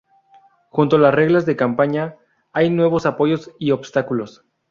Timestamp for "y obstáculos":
3.59-4.43